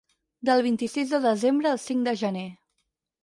Del 0.47 0.63
vint-i-sis 0.67 1.11
de 1.11 1.19
desembre 1.27 1.71
al 1.73 1.81
cinc 1.83 2.09
de 2.09 2.13
gener. 2.25 2.47